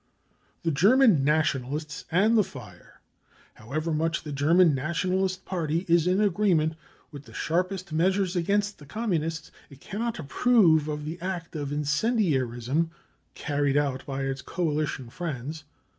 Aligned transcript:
The 0.63 0.71
German 0.71 1.23
Nationalists 1.23 2.05
and 2.09 2.35
the 2.35 2.43
Fire. 2.43 3.01
* 3.27 3.53
However 3.61 3.93
much 3.93 4.23
the 4.23 4.31
German 4.31 4.73
Nationalist 4.73 5.45
Party 5.45 5.85
is 5.87 6.07
in 6.07 6.19
agreement 6.19 6.73
with 7.11 7.25
the 7.25 7.35
sharpest 7.35 7.93
measures 7.93 8.35
against 8.35 8.79
the 8.79 8.87
Communists, 8.87 9.51
it 9.69 9.79
cannot 9.79 10.17
approve 10.17 10.87
of 10.87 11.05
the 11.05 11.21
act 11.21 11.55
of 11.55 11.71
incendiarism 11.71 12.89
carried 13.35 13.77
out 13.77 14.03
by 14.07 14.23
its 14.23 14.41
coalition 14.41 15.11
friends. 15.11 15.65